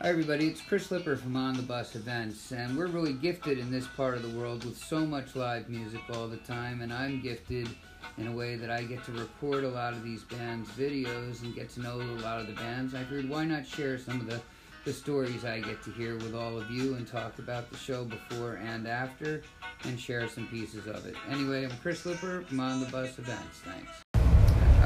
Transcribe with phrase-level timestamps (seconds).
[0.00, 3.68] Hi everybody, it's Chris Lipper from On the Bus Events, and we're really gifted in
[3.68, 7.20] this part of the world with so much live music all the time, and I'm
[7.20, 7.68] gifted
[8.16, 11.52] in a way that I get to record a lot of these bands' videos and
[11.52, 12.94] get to know a lot of the bands.
[12.94, 14.40] I figured why not share some of the,
[14.84, 18.04] the stories I get to hear with all of you and talk about the show
[18.04, 19.42] before and after
[19.82, 21.16] and share some pieces of it.
[21.28, 23.58] Anyway, I'm Chris Lipper from On the Bus Events.
[23.64, 24.07] Thanks.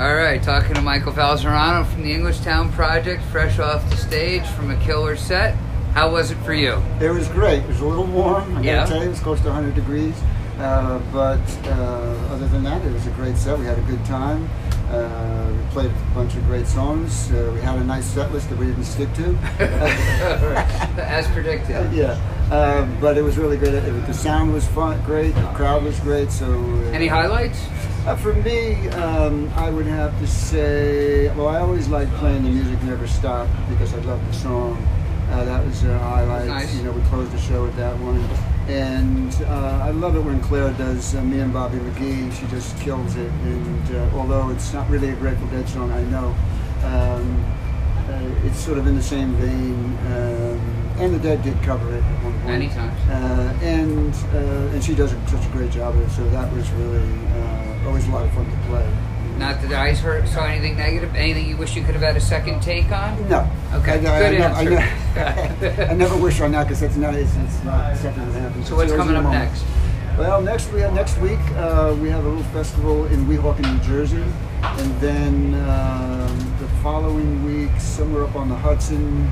[0.02, 4.72] All right, talking to Michael Falzarano from the Englishtown Project, fresh off the stage from
[4.72, 5.54] a killer set.
[5.94, 6.82] How was it for you?
[7.00, 7.62] It was great.
[7.62, 8.57] It was a little warm.
[8.57, 8.74] I Yeah.
[8.79, 10.14] gotta tell you, it was close to 100 degrees.
[10.58, 13.57] Uh, but uh, other than that, it was a great set.
[13.57, 14.50] We had a good time.
[14.90, 17.30] Uh, we played a bunch of great songs.
[17.30, 19.36] Uh, we had a nice set list that we didn't stick to.
[21.00, 21.93] As predicted.
[21.93, 22.18] yeah,
[22.50, 23.74] uh, but it was really great.
[23.74, 25.32] It, the sound was fun, great.
[25.36, 26.32] The crowd was great.
[26.32, 27.60] So uh, Any highlights?
[28.06, 32.50] Uh, for me, um, I would have to say, well, I always like playing the
[32.50, 34.77] music Never Stop because I love the song.
[35.30, 36.46] Uh, that was a highlight.
[36.46, 36.74] Nice.
[36.77, 38.20] You know, we closed the show with that one.
[38.68, 42.32] And uh, I love it when Claire does uh, Me and Bobby McGee.
[42.32, 43.30] She just kills it.
[43.30, 46.34] And uh, although it's not really a Grateful Dead song, I know,
[46.84, 47.44] um,
[48.08, 49.96] uh, it's sort of in the same vein.
[50.12, 52.46] Um, and the Dead did cover it at one point.
[52.46, 53.00] Many times.
[53.08, 56.10] Uh, and uh, and she does such a great job of it.
[56.10, 58.88] So that was really uh, always a lot of fun to play.
[59.38, 61.14] Not that I heard, saw anything negative.
[61.14, 63.28] Anything you wish you could have had a second take on?
[63.28, 63.50] No.
[63.74, 64.70] Okay, I, I, good I, I, answer.
[65.61, 68.69] never, I never wish on that because that's not, it's, it's not something that happens.
[68.69, 69.50] So what's coming up moment.
[69.50, 69.64] next?
[70.19, 73.80] Well, next we have next week uh, we have a little festival in Weehawken, New
[73.80, 74.22] Jersey,
[74.62, 79.27] and then um, the following week somewhere up on the Hudson.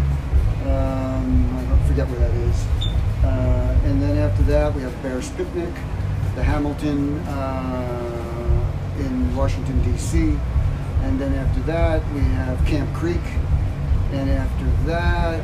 [0.65, 2.67] Um, I don't forget where that is.
[3.23, 5.73] Uh, and then after that we have Bears Picnic,
[6.35, 8.10] the Hamilton uh,
[9.01, 10.37] in Washington D.C.
[11.03, 13.21] And then after that we have Camp Creek,
[14.13, 15.43] and after that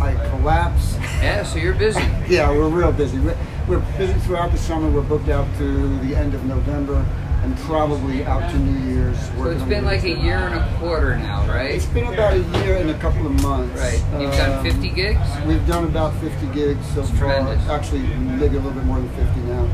[0.00, 0.96] I collapse.
[1.22, 2.00] Yeah, so you're busy.
[2.28, 3.18] Yeah, we're real busy.
[3.18, 3.36] We're,
[3.68, 4.90] we're busy throughout the summer.
[4.90, 7.04] We're booked out to the end of November
[7.42, 9.18] and probably out to New Year's.
[9.36, 11.74] So it's been like a year and a quarter now, right?
[11.74, 13.78] It's been about a year and a couple of months.
[13.78, 14.02] Right.
[14.20, 15.20] You've done Um, 50 gigs?
[15.46, 17.18] We've done about 50 gigs so That's far.
[17.18, 17.68] tremendous.
[17.68, 19.68] Actually, maybe a little bit more than 50 now.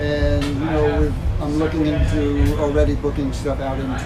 [0.00, 3.98] And you know, I'm looking into already booking stuff out into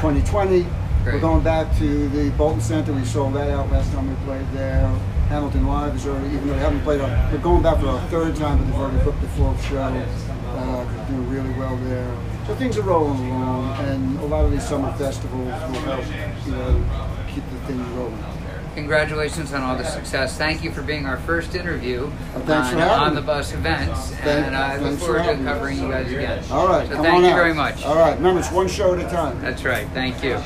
[0.00, 0.66] 2020.
[1.04, 2.92] We're going back to the Boulton Center.
[2.92, 4.86] We sold that out last time we played there.
[5.28, 8.08] Hamilton Live is already, even though we haven't played, our, we're going back for our
[8.08, 9.78] third time, but they've already booked the fourth show.
[9.78, 12.16] Uh, we're doing really well there.
[12.46, 16.04] So things are rolling along, and a lot of these summer festivals will help,
[16.46, 18.39] you know, keep the thing rolling.
[18.80, 20.38] Congratulations on all the success.
[20.38, 24.46] Thank you for being our first interview Well, on, for on the bus events, Thank-
[24.46, 26.42] and uh, I look thanks for forward to covering you guys again.
[26.50, 27.36] All right, So come thank on you out.
[27.36, 27.84] very much.
[27.84, 29.38] All right, remember it's one show at a time.
[29.42, 29.86] That's right.
[29.88, 30.38] Thank you.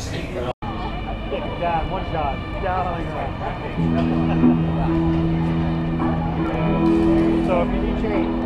[1.61, 2.37] Down, one shot.
[2.63, 3.35] Down on the ground.
[7.47, 8.44] So if you need change,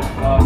[0.00, 0.38] where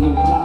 [0.00, 0.37] nobody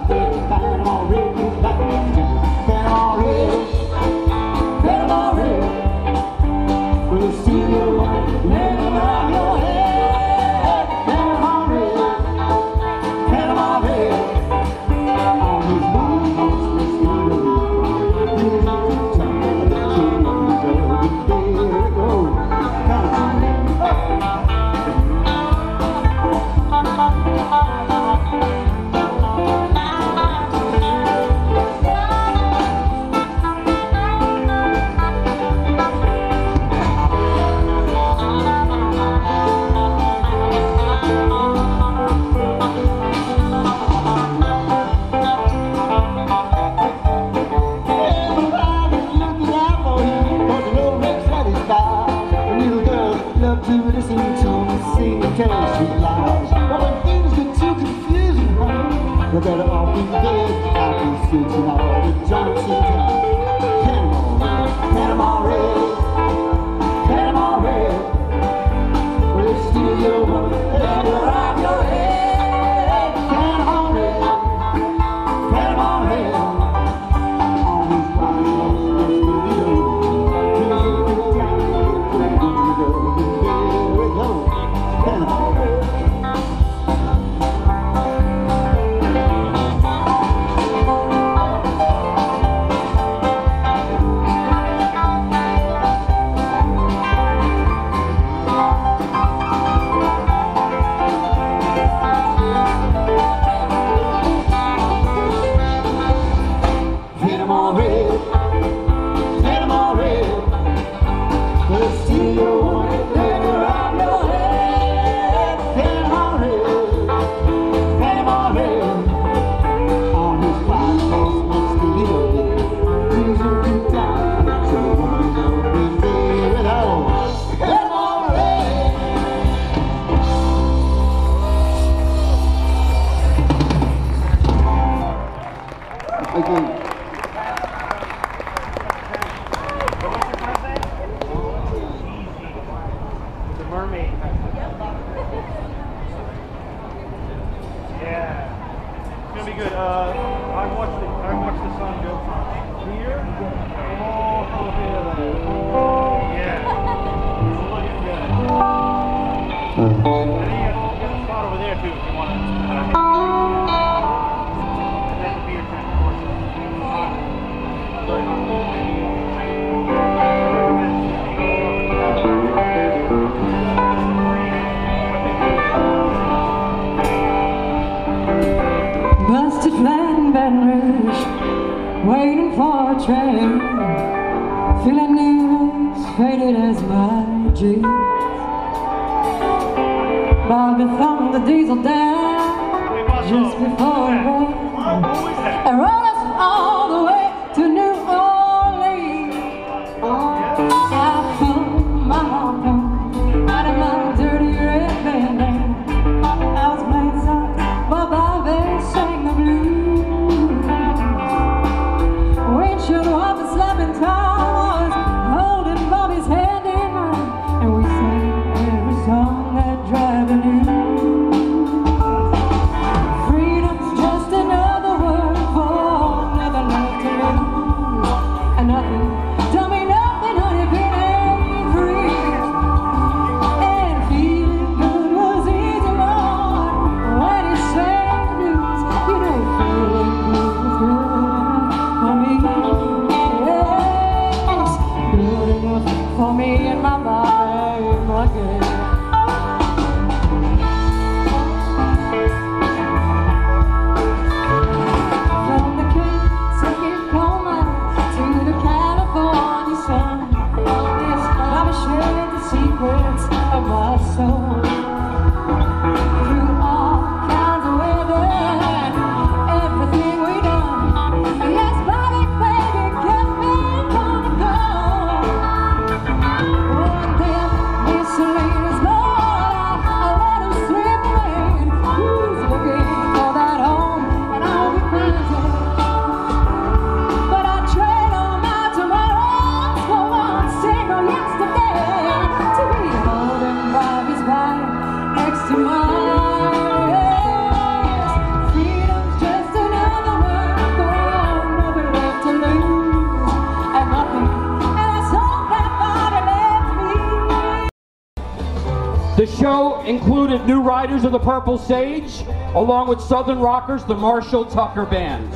[311.04, 312.22] Friends of the Purple Sage,
[312.56, 315.36] along with Southern Rockers, the Marshall Tucker Band.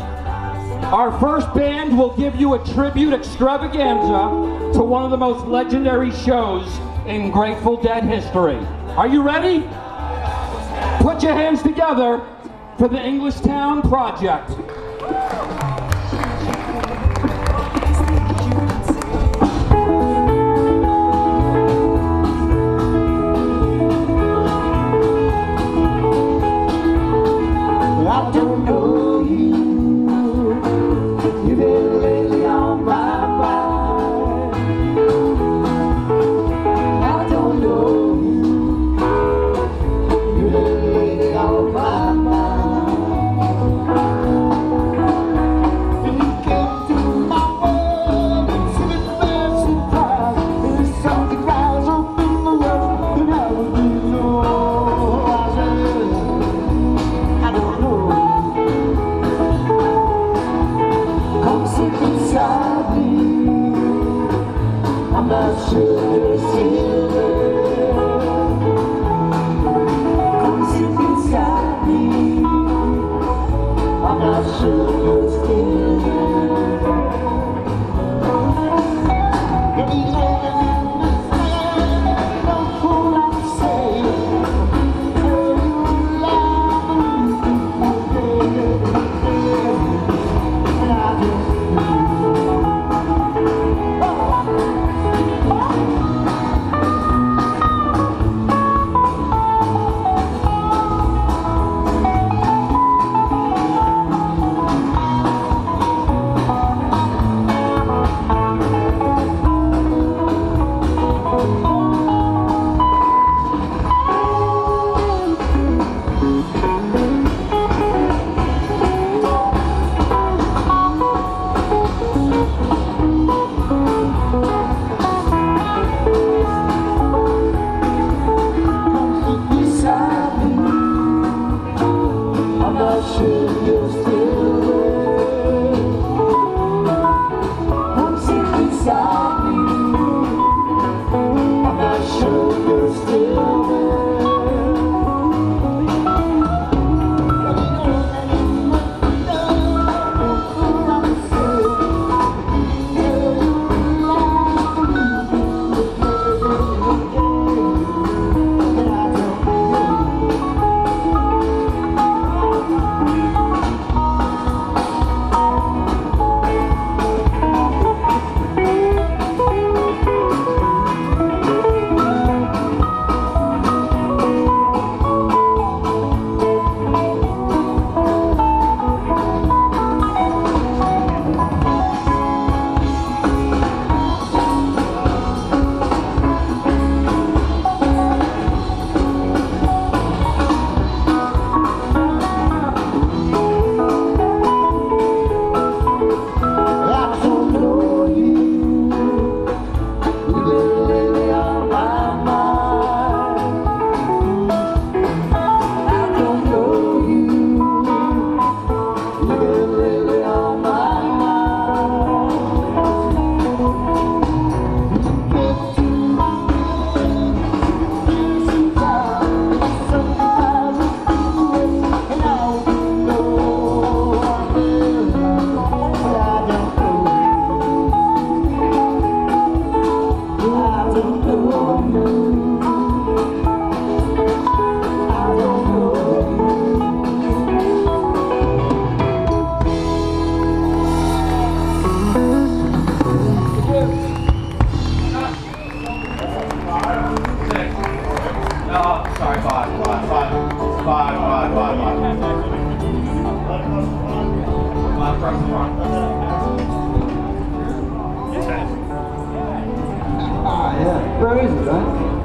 [0.86, 6.12] Our first band will give you a tribute extravaganza to one of the most legendary
[6.12, 6.66] shows
[7.06, 8.56] in Grateful Dead history.
[8.96, 9.60] Are you ready?
[11.04, 12.26] Put your hands together
[12.78, 14.37] for the Englishtown Project.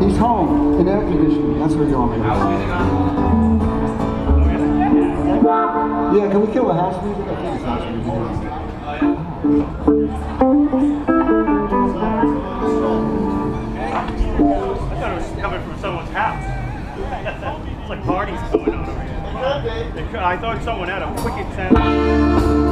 [0.00, 1.60] He's home in air conditioning.
[1.60, 2.22] That's where the army is.
[6.16, 7.26] Yeah, can we kill the house music?
[7.26, 8.52] I house music.
[13.92, 16.44] I thought it was coming from someone's house.
[17.80, 20.18] it's like parties going on over here.
[20.18, 22.71] I thought someone had a wicked sound.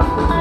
[0.00, 0.39] Sometimes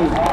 [0.00, 0.27] you.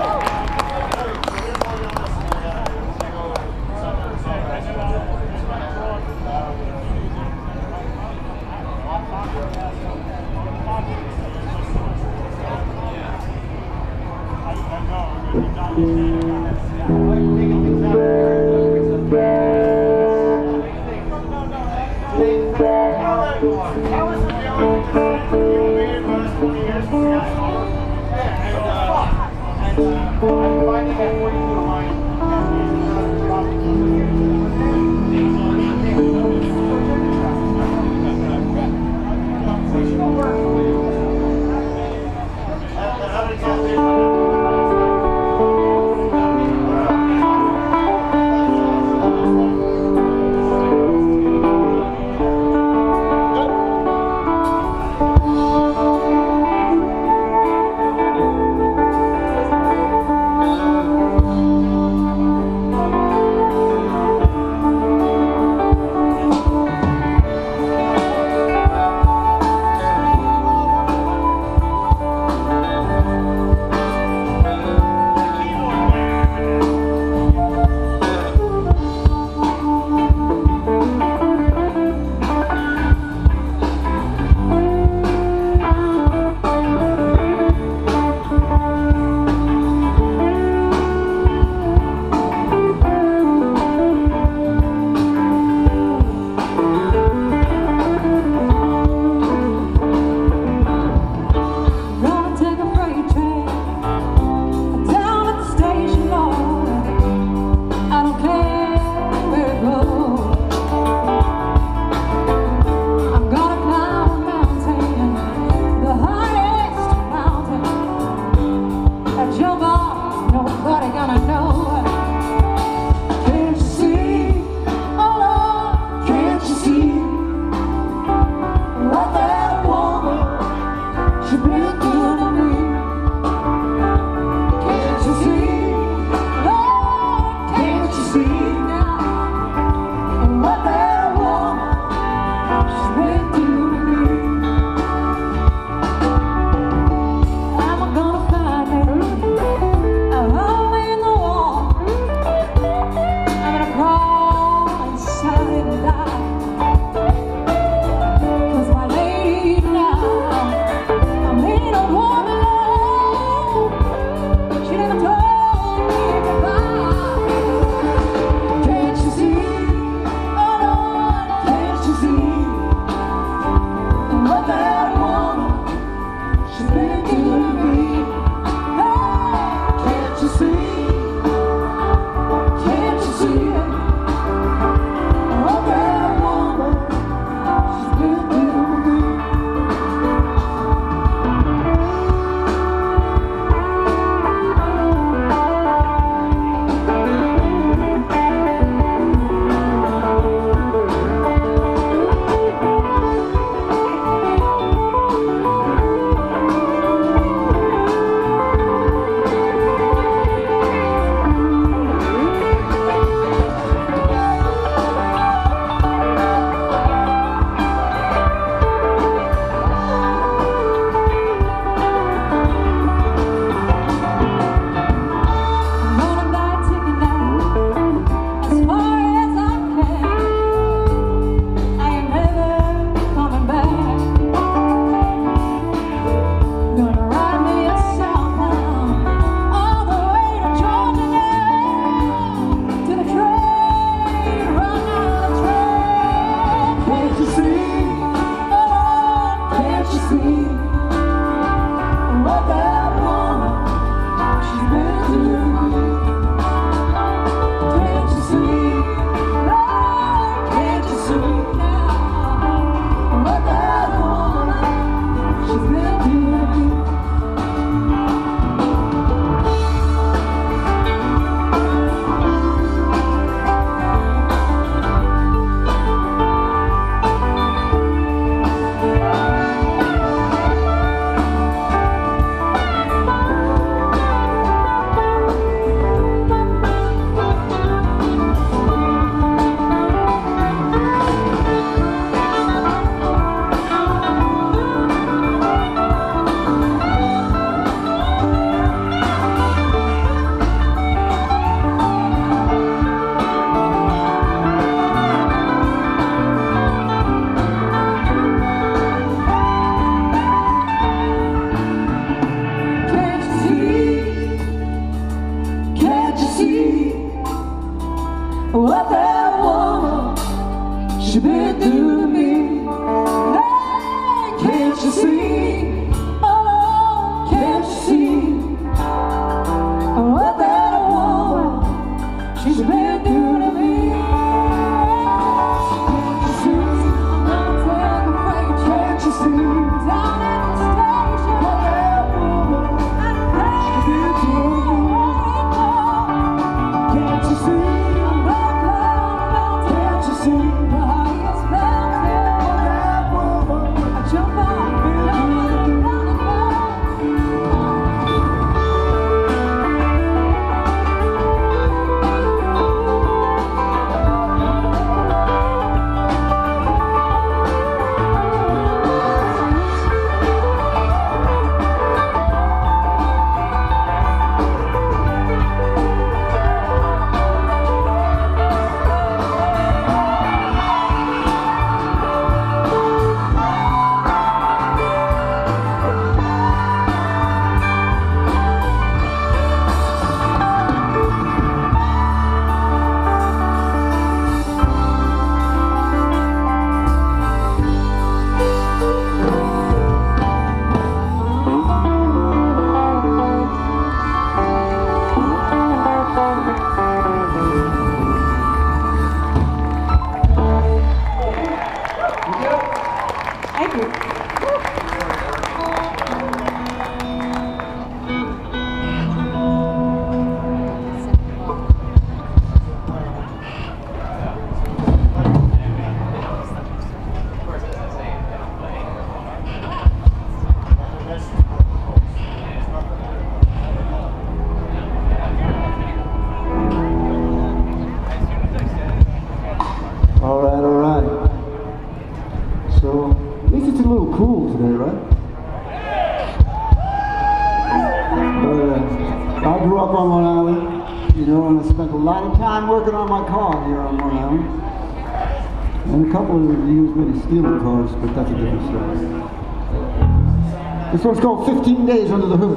[460.95, 462.54] This one's called 15 Days Under the Hood.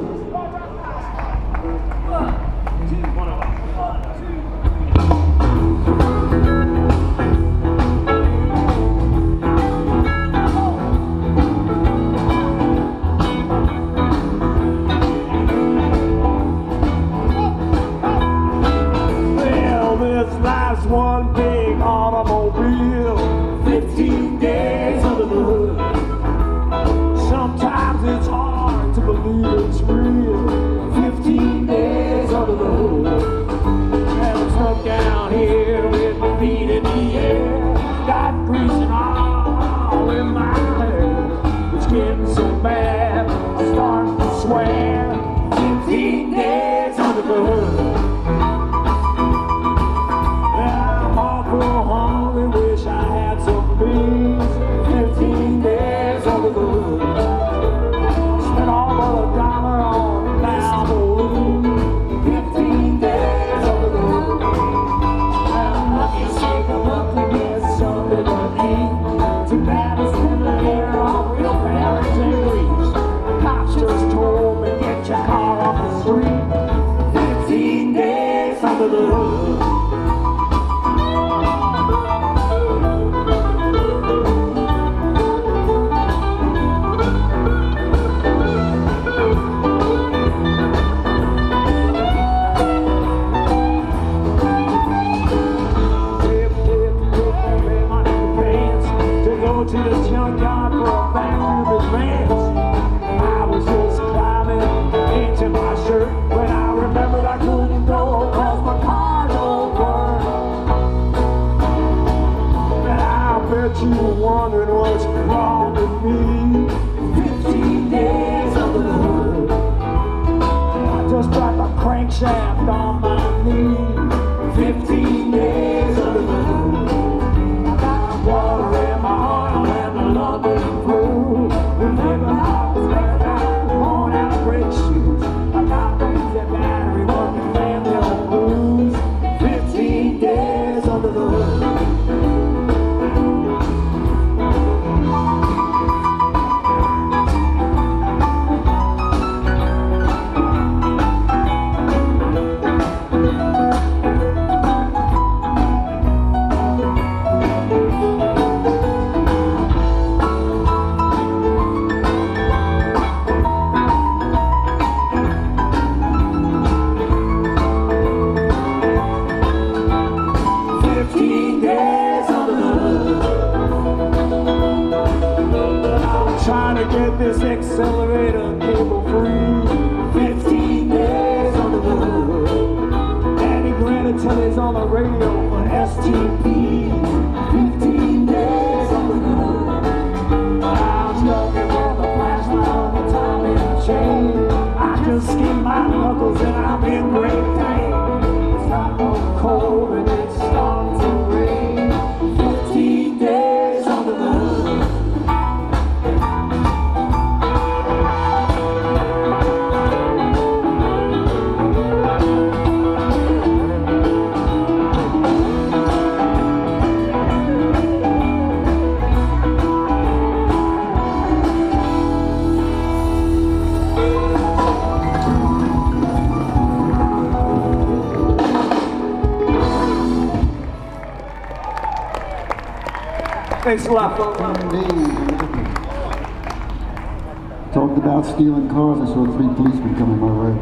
[237.73, 239.01] Talked about stealing cars.
[239.01, 240.53] I saw three policemen coming my way.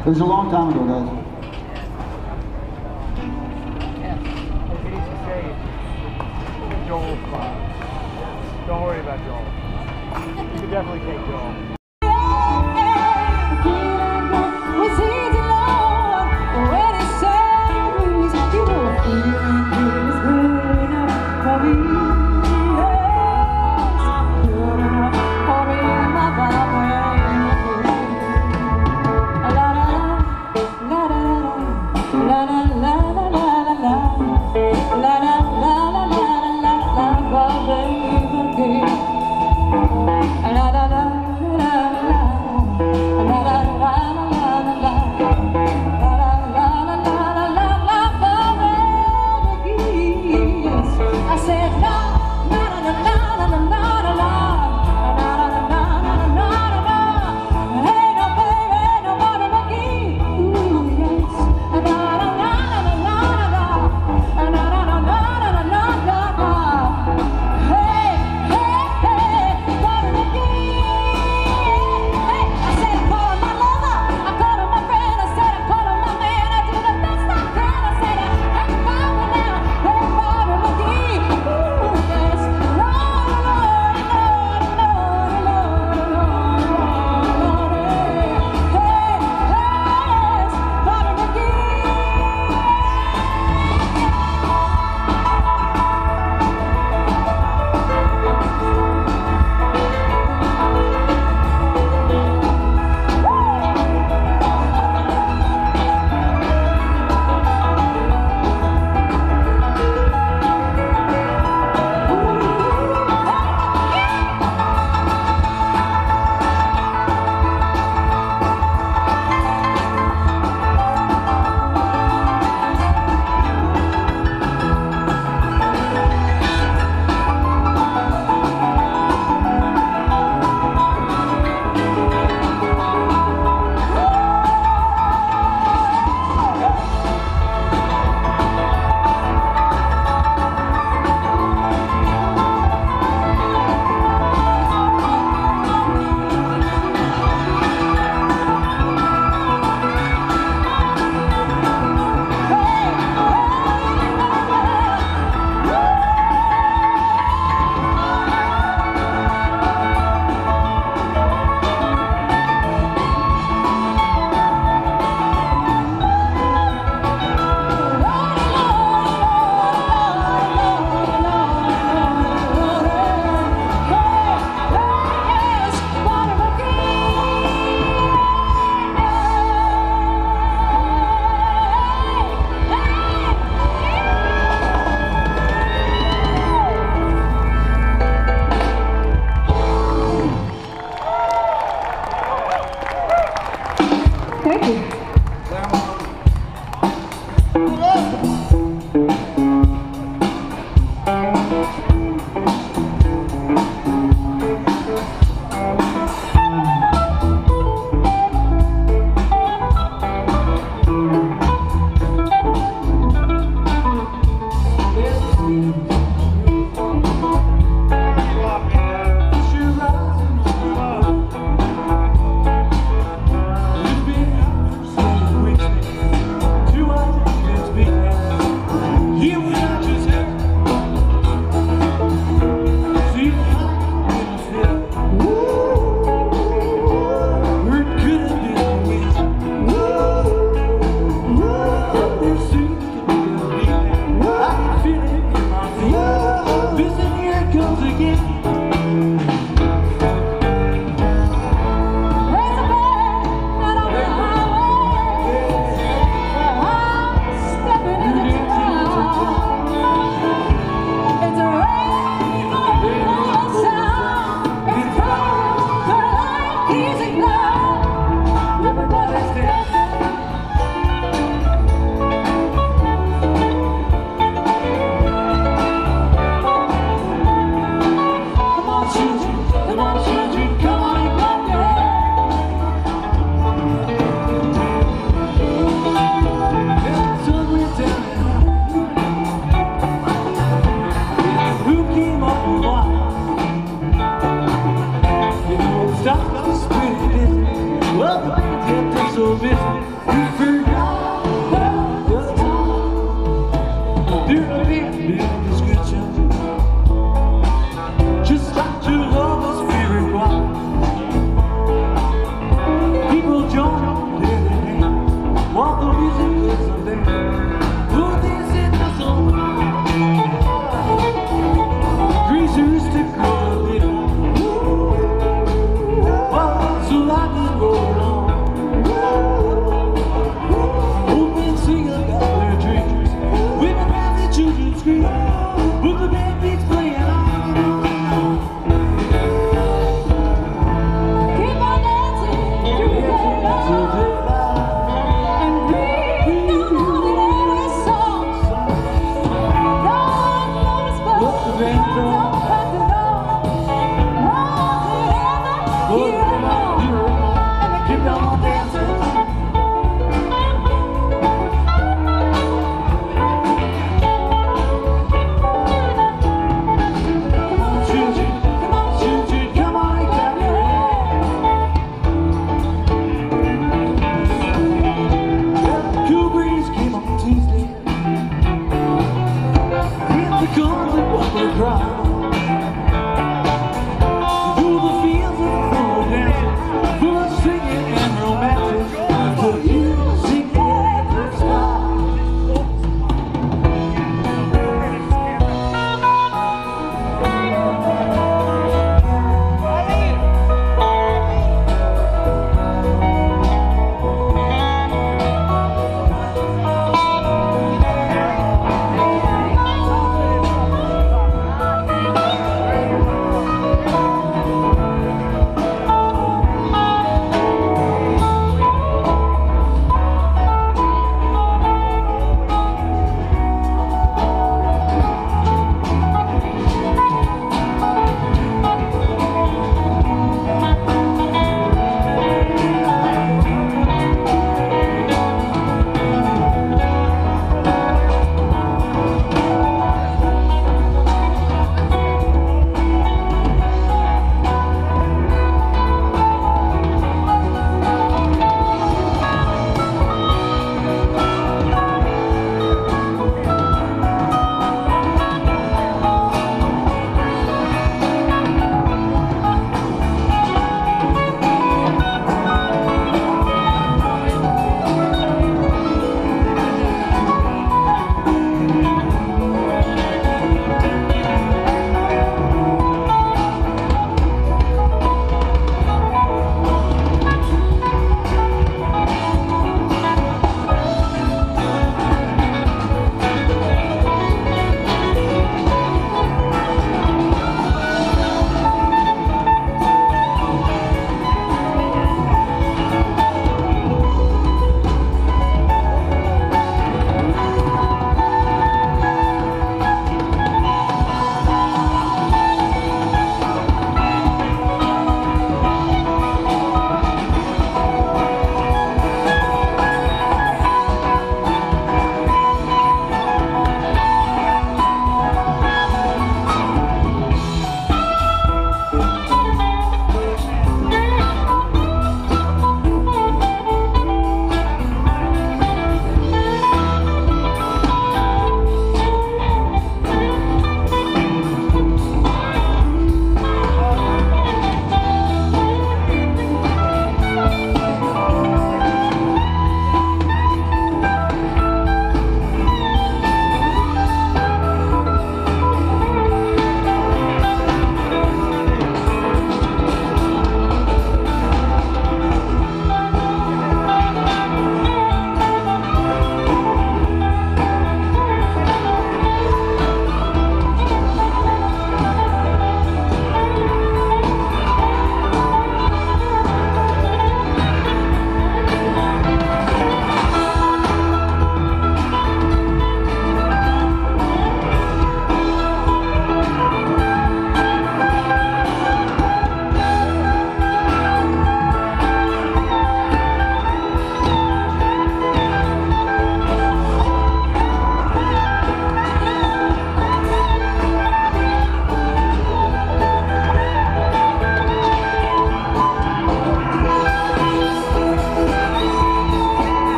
[0.00, 1.08] It was a long time ago, guys.
[6.88, 8.66] Joel's fine.
[8.66, 9.44] Don't worry about Joel.
[10.54, 11.79] You can definitely take Joel.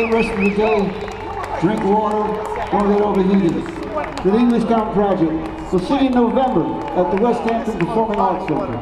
[0.00, 0.80] Great rest of the day.
[1.60, 2.24] Drink water.
[2.72, 3.52] Don't get overheated.
[4.24, 5.70] The Englishtown Project.
[5.70, 6.64] We'll see you in November
[6.96, 8.80] at the Westhampton Performing Arts Center.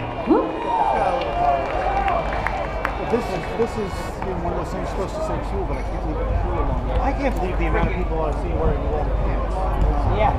[3.10, 3.90] This is this is
[4.22, 6.38] you know, one of those things supposed to say cool, but I can't leave it
[6.38, 6.86] cool along.
[7.02, 9.58] I can't believe the amount of people I see wearing long pants.
[10.22, 10.38] Yeah.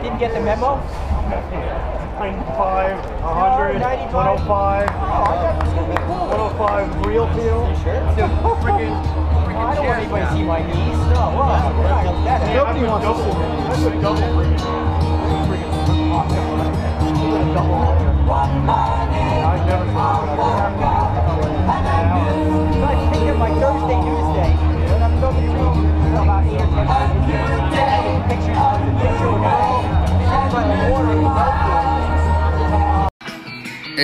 [0.00, 0.78] Didn't get the memo?
[2.22, 4.91] 95, 100, 105,
[5.22, 7.62] 105 real deal.
[8.62, 8.90] Freaking,
[9.54, 10.98] I don't want anybody to see my knees.
[11.12, 12.38] No, well, we're not gonna do that.
[12.54, 13.44] Nobody wants to see me.
[13.62, 14.58] I put double freaking.
[15.46, 15.72] Freaking.
[17.54, 19.01] Double.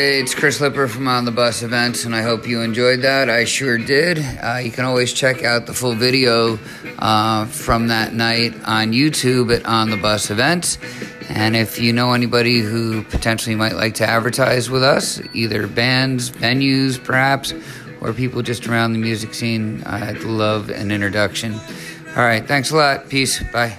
[0.01, 3.29] It's Chris Lipper from On the Bus Events, and I hope you enjoyed that.
[3.29, 4.19] I sure did.
[4.19, 6.59] Uh, you can always check out the full video
[6.99, 10.79] uh, from that night on YouTube at On the Bus Events.
[11.29, 16.31] And if you know anybody who potentially might like to advertise with us, either bands,
[16.31, 17.53] venues, perhaps,
[18.01, 21.55] or people just around the music scene, I'd love an introduction.
[22.17, 23.09] All right, thanks a lot.
[23.09, 23.43] Peace.
[23.53, 23.79] Bye.